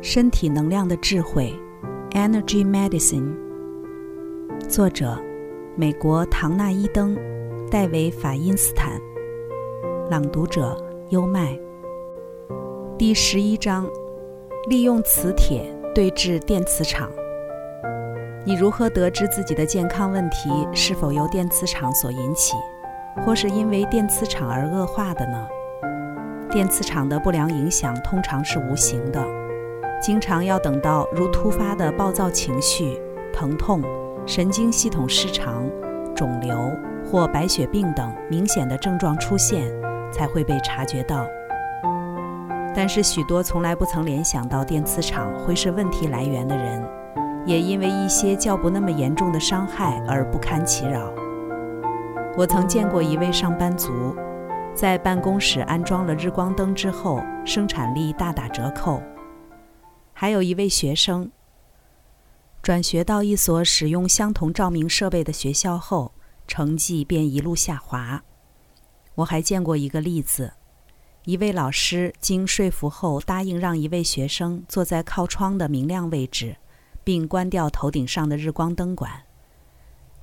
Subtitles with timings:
[0.00, 1.52] 身体能量的智慧
[2.12, 3.34] ，Energy Medicine。
[4.68, 5.18] 作者：
[5.74, 7.18] 美国唐纳伊登、
[7.68, 8.92] 戴维法因斯坦。
[10.08, 10.76] 朗读者：
[11.10, 11.58] 优麦。
[12.96, 13.88] 第十一章：
[14.68, 17.10] 利用磁铁对峙电磁场。
[18.44, 22.54] 你如何得知自己的健康问题是否由电磁场所引起，
[23.26, 25.48] 或是因为电磁场而恶化的呢？
[26.50, 29.20] 电磁场的不良影响通常是无形的，
[30.00, 33.00] 经常要等到如突发的暴躁情绪、
[33.32, 33.82] 疼痛、
[34.24, 35.68] 神经系统失常、
[36.14, 36.56] 肿瘤
[37.04, 39.68] 或白血病等明显的症状出现，
[40.12, 41.26] 才会被察觉到。
[42.76, 46.80] 但是，许多从来不曾联想到电磁场会是问题来源的人，
[47.44, 51.12] 也因为一些较不那么严重的伤害而不堪其扰。
[52.36, 54.14] 我曾见过一位上班族。
[54.74, 59.02] 在办公室安装了日光灯之后，生产力大打折扣。
[60.20, 61.30] 还有一位学生
[62.60, 66.12] 转学到一所使用相同照明设备的学校后，
[66.48, 68.24] 成绩便一路下滑。
[69.14, 70.54] 我还见过一个例子：
[71.24, 76.56] 一位老师经说服后，答应让一位学生坐在靠窗的明亮位置，
[77.04, 79.22] 并关掉头顶上的日光灯管。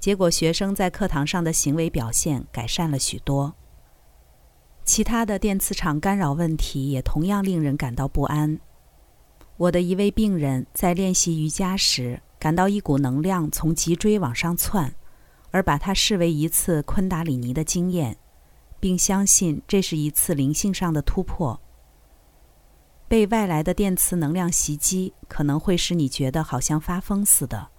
[0.01, 3.55] 结果，学生在课堂上的行为表现改善了许多。
[4.83, 8.59] 其他的电磁场干扰问题也同样令人感到不安。
[9.57, 14.93] 我的一位病人在练习瑜伽时，感到一股能量从脊椎往上窜，
[15.49, 18.17] 而把它视为一次昆达里尼的经验，
[18.81, 21.57] 并相信这是一次灵性上的突破。
[23.07, 27.69] 被外来的电磁能量袭击，可能会使你觉得好像发疯似的，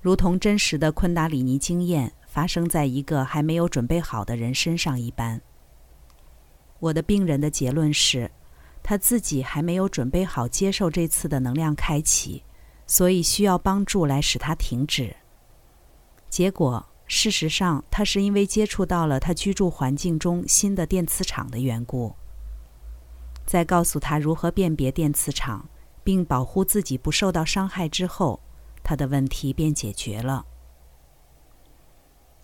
[0.00, 5.40] 如同真实的昆达里尼经验发生在一个还没有准备好的人身上一般。
[6.80, 8.30] 我的病人的结论是，
[8.88, 12.44] 他自己还没有准备好接受这次的能量开启，
[12.86, 15.16] 所以需要帮助来使他停止。
[16.30, 22.14] 结果，事实上，他是因为接触到了他居住环境中新的电磁场的缘故。
[23.44, 25.68] 在告诉他如何辨别电磁场，
[26.04, 28.38] 并保护自己不受到伤害之后，
[28.84, 30.46] 他的问题便解决了。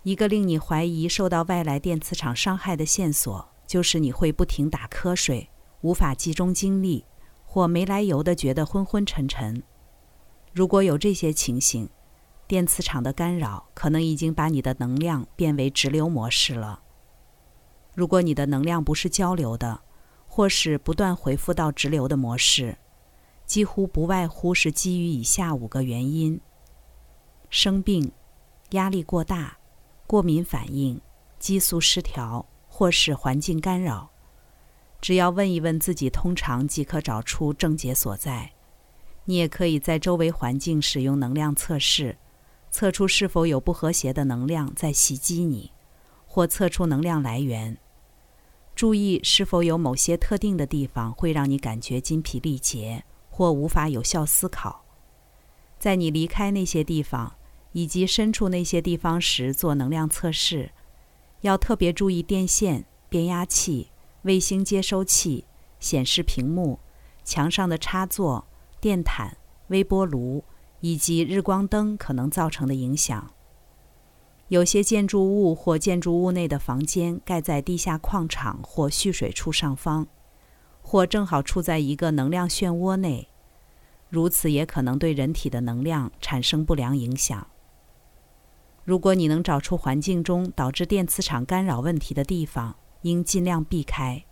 [0.03, 3.47] 一个令你怀疑受到外来电磁场伤害的线索。
[3.65, 5.49] 就是你会不停打瞌睡，
[5.83, 7.05] 无法集中精力，
[7.45, 9.61] 或没来由的觉得昏昏沉沉。
[10.51, 11.87] 如果有这些情形，
[12.47, 16.81] 电磁场的干扰可能已经把你的能量变为直流模式了。
[17.95, 19.81] 如果你的能量不是交流的，
[20.27, 22.77] 或是不断回复到直流的模式，
[23.45, 26.41] 几乎不外乎是基于以下五个原因：
[27.49, 28.11] 生病、
[28.71, 29.57] 压力过大、
[30.07, 30.99] 过敏反应、
[31.37, 32.45] 激素失调。
[32.75, 34.09] 或是环境干扰，
[35.03, 38.53] 只要问一问自己，通常即可找出症结所在。
[39.25, 42.17] 你也可以在周围环境使用能量测试，
[42.71, 45.73] 测出是否有不和谐的能量在袭击你，
[46.25, 47.77] 或测出能量来源。
[48.73, 54.85] 注意是否有某些特定的地方会让你感觉筋疲力竭或无法有效思考。
[55.77, 57.35] 在你离开那些地方
[57.73, 60.71] 以及身处那些地方时做能量测试。
[61.41, 63.89] 要特别注意电线、变压器、
[64.23, 65.45] 卫星接收器、
[65.79, 66.79] 显示屏幕、
[67.23, 68.47] 墙上的插座、
[68.81, 70.43] 电毯、微波炉
[70.81, 73.31] 以及日光灯可能造成的影响。
[74.49, 80.07] 有些建筑物或建筑物内的房间盖在地下矿场或蓄水处上方，
[80.81, 83.29] 或正好处在一个能量漩涡内，
[84.09, 87.47] 如此也可能对人体的能量产生不良影响。
[88.83, 94.25] 如果你能找出环境中导致电磁场干扰问题的地方，应尽量避开。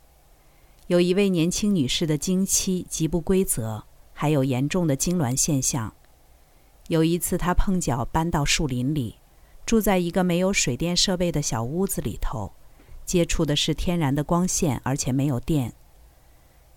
[0.88, 5.94] 有一位年轻女士的经期极不规则，还有严重的痉挛现象。
[6.88, 9.16] 有一次，她碰巧搬到树林里，
[9.66, 12.52] 住在一个没有水电设备的小屋子里头，
[13.06, 15.73] 接触的是天然的光线，而且没有电。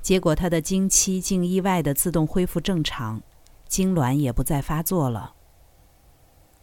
[0.00, 3.22] 结果，她的经期竟意外地自动恢复正常，
[3.68, 5.34] 痉挛也不再发作了。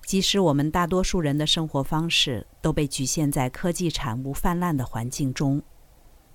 [0.03, 5.61] 即使我们大多数人的生活方式都被局限在科技产物泛滥的环境中，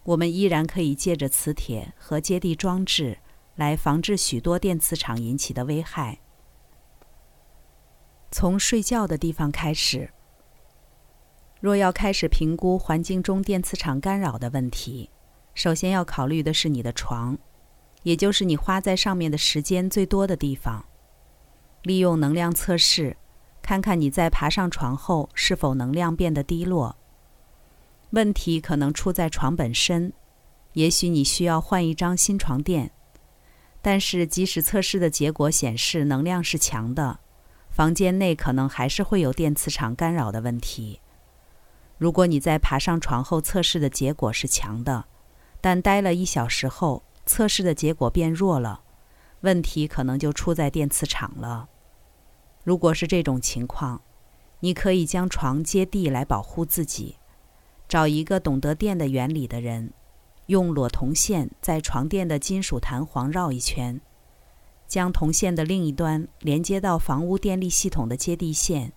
[0.05, 3.19] 我们依然可以借着磁铁和接地装置
[3.57, 6.21] 来防治许多电磁场引起的危害。
[8.31, 10.11] 从睡觉的地方开始。
[11.61, 15.11] 若要开始评估环境中电磁场干扰的问题，
[15.55, 17.37] 首先要考虑的是你的床，
[18.03, 20.85] 也就是你花在上面的时间最多的地方。
[21.83, 23.17] 利用能量测试。
[23.67, 26.95] 看看你在爬上床后是否能量变得低落。
[28.11, 30.13] 问题可能出在床本身，
[30.75, 32.93] 也许你需要换一张新床垫。
[33.83, 37.19] 但是，即使测试的结果显示能量是强的，
[37.69, 41.01] 房间内可能还是会有电磁场干扰的问题。
[41.99, 45.07] 如果你在爬上床后测试的结果是强的，
[45.61, 48.83] 但待了一小时后测试的结果变弱了，
[49.41, 51.69] 问题可能就出在电磁场了。
[52.67, 54.03] 如果是这种情况，
[54.59, 57.15] 你可以将床接地来保护自己，
[57.87, 59.93] 找一个懂得电的原理的人，
[60.47, 64.01] 用裸铜线在床垫的金属弹簧绕一圈，
[64.89, 68.93] 将铜线的另一端连接到房屋电力系统的接地线。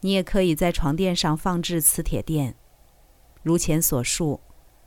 [0.00, 2.56] 你也可以在床垫上放置磁铁垫。
[3.44, 4.40] 如前所述，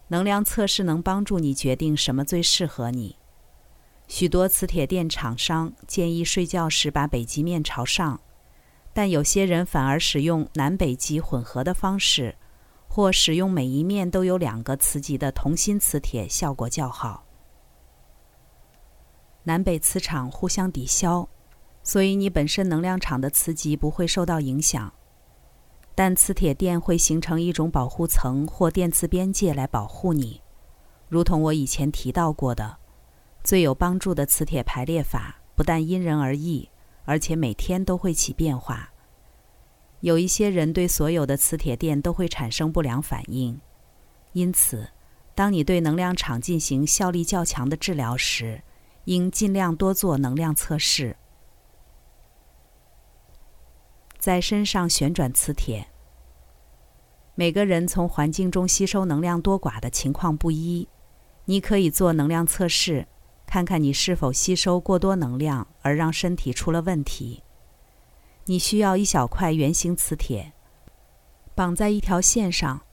[0.10, 3.16] 能量测试能帮助你决定什么最适合你。
[4.12, 8.20] 许多磁铁垫厂商建议睡觉时把北极面朝上，
[8.92, 12.36] 但有些人反而使用南北极混合的方式，
[12.90, 17.24] 或使用每一面都有两个磁极的同心磁铁，效果较好。
[19.44, 21.30] 南北磁场互相抵消，
[21.82, 24.92] 所以你本身能量场的磁极不会受到影响。
[25.96, 30.42] 但磁铁垫会形成一种保护层或电磁边界来保护你，
[31.08, 32.76] 如同我以前提到过的，
[33.44, 36.70] 最有帮助的磁铁排列法不但因人而异，
[37.06, 38.92] 而且每天都会起变化。
[40.02, 43.60] 有一些人对所有的磁铁垫都会产生不良反应，
[44.34, 44.90] 因此，
[45.36, 48.64] 当你对能量场进行效力较强的治疗时，
[49.06, 51.18] 应尽量多做能量测试。
[54.18, 55.88] 在身上旋转磁铁。
[57.34, 60.88] 每个人从环境中吸收能量多寡的情况不一，
[61.46, 63.08] 你可以做能量测试，
[63.52, 67.44] 看看你是否吸收过多能量而让身体出了问题。
[68.46, 70.54] 你需要一小块圆形磁铁，
[71.54, 72.84] 绑在一条线上。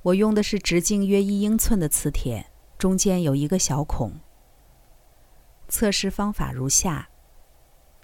[0.00, 2.46] 我用的是直径约一英寸的磁铁，
[2.78, 4.14] 中间有一个小孔。
[5.68, 7.10] 测试方法如下：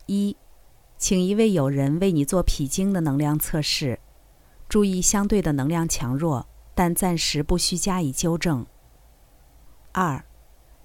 [0.04, 0.36] 一。
[0.98, 3.98] 请一位友人为你做脾经的能量测试，
[4.68, 8.66] 注意相对的能量强弱，但暂时不需加以纠正。
[9.92, 10.22] 二，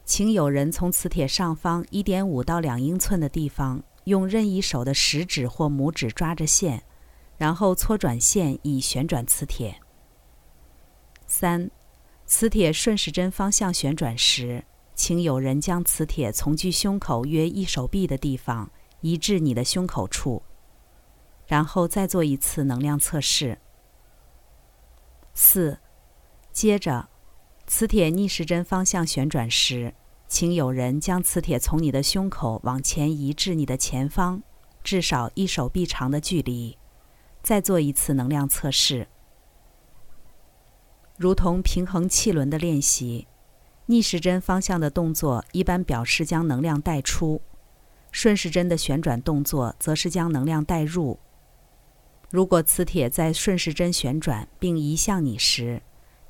[0.06, 6.84] 请有人从磁铁上方一点五到两英寸的地方，用任意手的食指或拇指抓着线，
[7.38, 9.80] 然后搓转线以旋转磁铁。
[11.26, 11.70] 三，
[12.26, 14.64] 磁铁顺时针方向旋转时，
[14.94, 18.70] 请有人将磁铁从距胸口约一手臂的地方。
[19.02, 20.42] 移至你的胸口处，
[21.46, 23.60] 然后再做一次能量测试。
[25.34, 25.78] 四，
[26.54, 27.10] 接着，
[27.66, 29.94] 磁铁逆时针方向旋转时，
[30.28, 34.44] 请有人将磁铁从你的胸口往前移至你的前方，
[34.84, 36.78] 至少一手臂长的距离，
[37.42, 39.08] 再做一次能量测试。
[41.18, 43.28] 如同平衡气轮的练习，
[43.86, 47.42] 逆时针方向的动作一般表示将能量带出。
[48.12, 51.20] 顺时针的旋转动作则是将能量带入。
[52.30, 55.82] 如果磁铁在顺时针旋转并移向你时，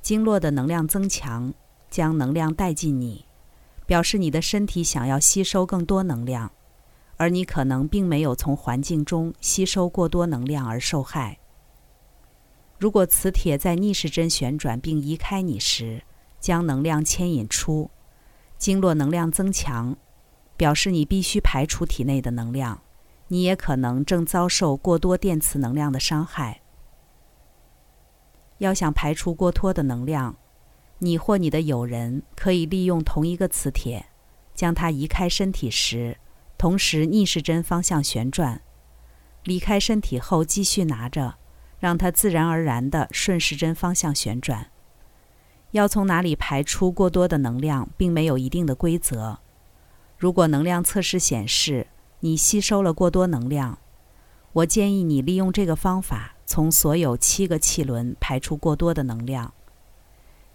[0.04, 1.54] 经络的能量增强，
[1.88, 3.24] 将能量带进你，
[3.86, 6.52] 表示你的身体想要吸收更多能量，
[7.16, 11.38] 而你可能并没有从环境中吸收过多能量而受害。
[12.78, 16.02] 如果磁铁在逆时针旋转并移开你时，
[16.38, 17.90] 将能量牵引出，
[18.58, 19.96] 经络能量增强。
[20.58, 22.82] 表示你必须排除体内的能量，
[23.28, 26.60] 你也可能正遭受过多电磁能量的伤害。
[28.58, 30.36] 要想排除过多的能量，
[30.98, 34.06] 你或你的友人可以利用同一个磁铁，
[34.54, 36.18] 将它移开身体时，
[36.56, 38.60] 同时逆时针方向旋转；
[39.42, 41.34] 离开身体后继续拿着，
[41.78, 44.70] 让它自然而然地顺时针方向旋转。
[45.72, 49.40] 要从哪里排出过多的能量，并没有一定的规则。
[50.16, 51.88] 如果能量测试显示
[52.20, 53.78] 你吸收了过多能量，
[54.52, 59.54] 我建议你利用这个方法，从所有七个气轮排出过多的能量，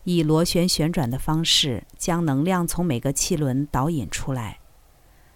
[0.04, 4.60] 以螺旋旋转的方式将能量从每个气轮导引出来。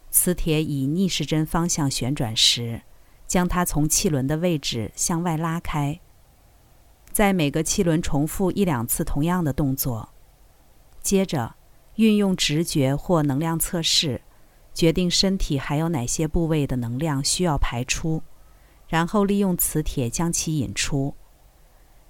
[0.10, 2.82] 磁铁以逆时针方向旋转时，
[3.28, 6.00] 将它从气轮的位置向外拉开。
[7.12, 10.10] 在每个气轮重复一两次同样的动作，
[11.02, 11.56] 接着。
[11.98, 14.24] 运用直觉或能量测试，
[14.74, 18.24] 决定身体还有哪些部位的能量需要排出，
[18.94, 21.16] 然后利用磁铁将其引出。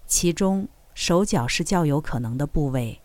[0.06, 3.00] 其中，手脚是较有可能的部位。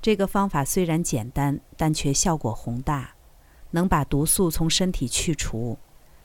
[0.00, 3.12] 这个方法虽然简单，但却效果宏大，
[3.72, 5.76] 能把毒素从身体去除。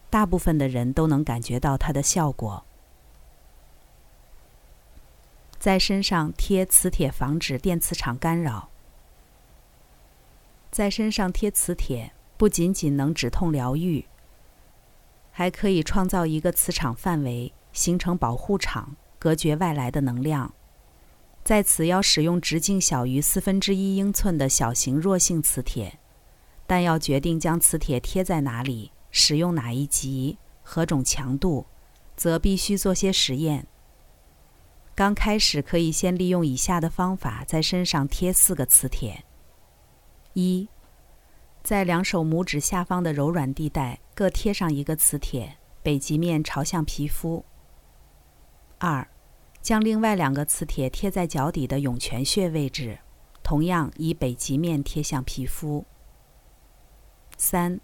[0.09, 2.63] 大部分的人都能感觉到它的效果。
[5.59, 8.69] 在身上贴磁铁，防止电磁场干扰。
[10.71, 14.05] 在身上贴磁铁不仅仅能止痛疗愈，
[15.37, 20.51] 还可以创造一个磁场范围，形成保护场，隔绝外来的能量。
[21.43, 25.99] 在此要使用直径小于四分之一英寸的小型弱性磁铁，
[26.65, 31.67] 但要决定将磁铁贴在哪里，使用哪一级、何种强度，
[32.15, 33.67] 则必须做些实验。
[34.95, 39.23] 刚开始可以先利用以下的方法在身上贴四个磁铁：
[40.33, 40.67] 一，
[41.67, 47.43] 在两手拇指下方的柔软地带各贴上一个磁铁，北极面朝向皮肤；
[48.77, 49.05] 二。
[49.61, 52.99] 将另外两个磁铁贴在脚底的涌泉穴位置，
[53.43, 55.85] 同样以北极面贴向皮肤。
[57.35, 57.81] 三，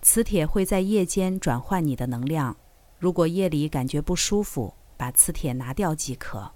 [0.00, 2.56] 磁铁会在夜间转换你的能量，
[3.00, 6.52] 如果夜里感觉不舒服，把磁铁拿掉即可。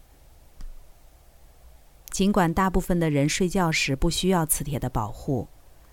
[2.10, 5.48] 尽管大部分的人睡觉时不需要磁铁的保护，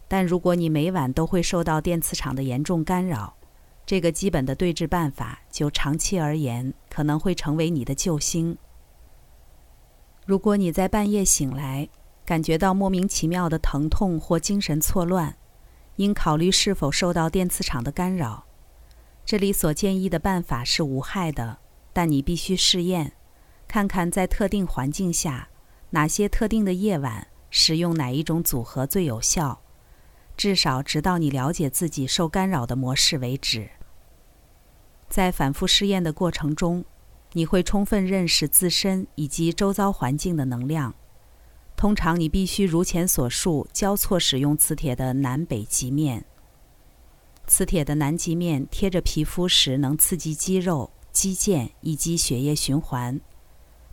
[0.09, 3.37] 但如果你每晚都会受到电磁场的严重干扰，
[3.85, 8.57] 这个基本的对治办法，就长期而言可能会成为你的救星。
[10.25, 11.87] 如果你在半夜醒来，
[12.25, 15.35] 感觉到莫名其妙的疼痛或精神错乱，
[15.95, 18.45] 应考虑是否受到电磁场的干扰。
[19.25, 21.59] 这里所建议的办法是无害的，
[21.93, 23.13] 但你必须试验，
[23.67, 25.49] 看看在特定环境下，
[25.91, 29.61] 哪些特定的夜晚使用哪一种组合最有效，
[30.39, 33.69] 至少直到你了解自己受干扰的模式为止。
[35.09, 36.85] 在反复试验的过程中，
[37.33, 40.95] 你会充分认识自身以及周遭环境的能量。
[41.75, 46.23] 通常，你必须如前所述，交错使用磁铁的南北极面。
[47.45, 53.19] 磁铁的南极面贴着皮肤时，能刺激肌肉、肌腱以及血液循环；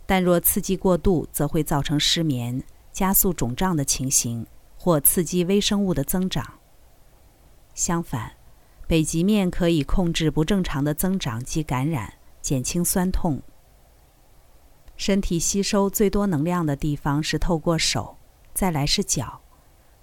[0.05, 2.63] 但若刺激过度，则会造成失眠、
[2.93, 4.47] 加速肿胀的情形，
[4.87, 6.59] 或刺激微生物的增长。
[7.73, 8.31] 相反，
[8.87, 13.41] 北极面可以控制不正常的增长及感染，减轻酸痛。
[14.95, 18.15] 身体吸收最多能量的地方是透过手，
[18.53, 19.41] 再来是脚，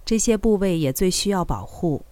[0.04, 2.04] 这些部位也最需要保护。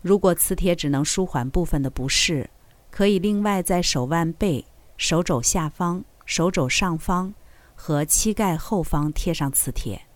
[0.00, 2.48] 如果磁铁只能舒缓部分的不适，
[2.90, 4.64] 可以另外在手腕背、
[4.96, 7.34] 手肘下方、手肘上方
[7.74, 10.06] 和膝盖后方贴上磁铁。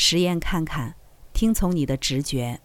[0.00, 0.94] 实验看看，
[1.32, 2.60] 听从你的直觉。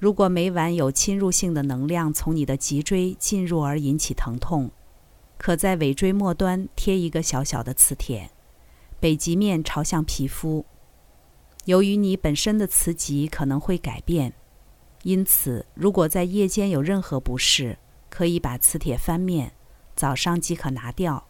[0.00, 4.72] 如果每晚有侵入性的能量从你的脊椎进入而引起疼痛，
[5.38, 8.32] 可在尾椎末端贴一个小小的磁铁，
[8.98, 10.66] 北极面朝向皮肤。
[11.66, 14.32] 由于你本身的磁极可能会改变，
[15.04, 17.78] 因此如果在夜间有任何不适，
[18.10, 19.52] 可以把磁铁翻面，
[19.94, 21.28] 早上即可拿掉。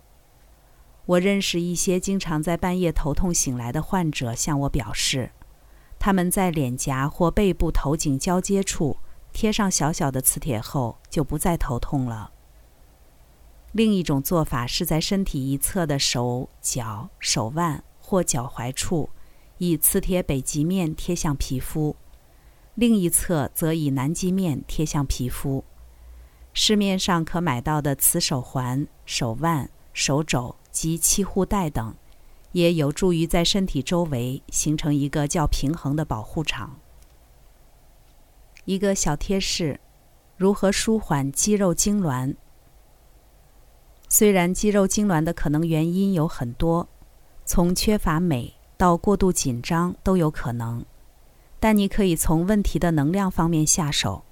[1.06, 5.30] 我认识一些经常在半夜头痛醒来的患者，向我表示。
[5.98, 8.98] 他们在脸颊或背部头颈交接处
[9.32, 12.30] 贴上小小的磁铁后，就不再头痛了。
[13.72, 19.10] 另一种做法是在身体一侧的手脚、手腕或脚踝处，
[19.58, 21.96] 以磁铁北极面贴向皮肤；
[22.74, 25.64] 另一侧则以南极面贴向皮肤。
[26.52, 31.94] 市面上可买到的磁手环、手腕、手肘及气护带等。
[32.52, 36.78] 也有助于在身体周围形成一个较平衡的保护场。
[38.64, 39.80] 一个小贴士：
[40.36, 42.36] 如何舒缓肌肉痉挛？
[44.08, 46.86] 虽然肌肉痉挛的可能原因有很多，
[47.44, 50.84] 从缺乏镁到过度紧张都有可能，
[51.58, 54.22] 但你可以从问题的能量方面下手，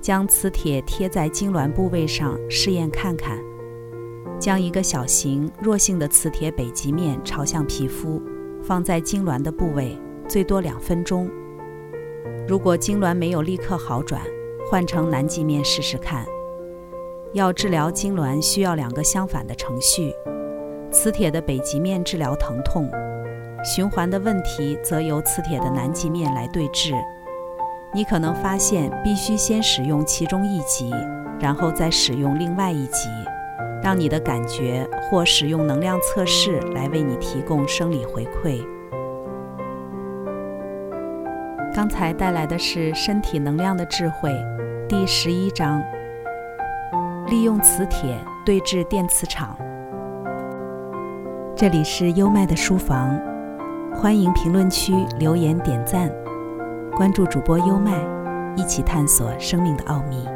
[0.00, 3.38] 将磁铁贴在痉挛部位上试验看看。
[4.38, 8.22] 将一个小型弱性的磁铁北极面朝向皮肤，
[8.62, 11.28] 放在痉挛的部位，最多两分钟。
[12.46, 14.22] 如果痉挛没有立刻好转，
[14.70, 16.24] 换成南极面试试看。
[17.34, 20.12] 要治疗痉挛需要两个相反的程序：
[20.90, 22.90] 磁铁的北极面治疗疼痛，
[23.64, 26.94] 循环的问题则由磁铁的南极面来对治。
[27.92, 30.90] 你可能发现必须先使用其中一极，
[31.40, 33.08] 然后再使用另外一极。
[33.88, 38.62] 让你的感觉或使用能量测试来为你提供生理回馈。
[41.74, 44.28] 刚才带来的是《身体能量的智慧》
[44.86, 45.82] 第十一章，
[47.28, 48.14] 利用磁铁
[48.44, 49.56] 对峙电磁场。
[51.56, 53.18] 这里是优麦的书房，
[53.94, 56.12] 欢迎评论区留言点赞，
[56.94, 57.94] 关注主播优麦，
[58.54, 60.28] 一起探索生命的奥秘。